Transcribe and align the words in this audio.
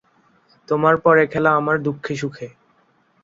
তোমার 0.69 0.95
'পরে 0.97 1.23
খেলা 1.27 1.51
আমার 1.55 1.77
দুঃখে 1.81 2.13
সুখে। 2.15 2.47